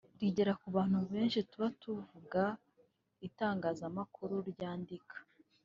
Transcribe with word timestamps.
rigera 0.19 0.53
ku 0.61 0.67
bantu 0.75 0.97
benshi 1.11 1.37
(mass 1.39 1.47
communication) 1.49 1.49
tuba 1.51 1.67
tuvuga 1.81 2.43
Itangazamakuru 3.27 4.35
ryandika 4.49 5.15